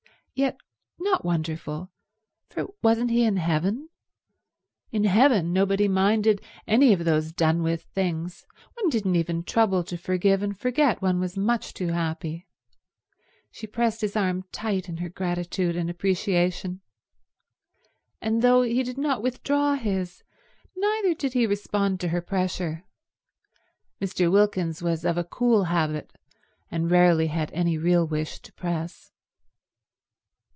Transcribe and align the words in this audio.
Yet 0.33 0.57
not 0.97 1.23
wonderful, 1.23 1.91
for 2.49 2.73
wasn't 2.81 3.11
he 3.11 3.23
in 3.25 3.37
heaven? 3.37 3.89
In 4.89 5.03
heaven 5.03 5.53
nobody 5.53 5.87
minded 5.87 6.41
any 6.65 6.93
of 6.93 7.05
those 7.05 7.31
done 7.31 7.61
with 7.61 7.83
things, 7.83 8.43
one 8.73 8.89
didn't 8.89 9.15
even 9.17 9.43
trouble 9.43 9.83
to 9.83 9.97
forgive 9.99 10.41
and 10.41 10.57
forget, 10.57 10.99
one 10.99 11.19
was 11.19 11.37
much 11.37 11.75
too 11.75 11.89
happy. 11.89 12.47
She 13.51 13.67
pressed 13.67 14.01
his 14.01 14.15
arm 14.15 14.43
tight 14.51 14.89
in 14.89 14.97
her 14.97 15.09
gratitude 15.09 15.75
and 15.75 15.91
appreciation; 15.91 16.81
and 18.19 18.41
though 18.41 18.63
he 18.63 18.81
did 18.81 18.97
not 18.97 19.21
withdraw 19.21 19.75
his, 19.75 20.23
neither 20.75 21.13
did 21.13 21.33
he 21.33 21.45
respond 21.45 21.99
to 21.99 22.07
her 22.07 22.21
pressure. 22.21 22.83
Mr. 24.03 24.31
Wilkins 24.31 24.81
was 24.81 25.05
of 25.05 25.17
a 25.19 25.23
cool 25.23 25.65
habit, 25.65 26.13
and 26.71 26.89
rarely 26.89 27.27
had 27.27 27.51
any 27.51 27.77
real 27.77 28.07
wish 28.07 28.39
to 28.39 28.51
press. 28.53 29.09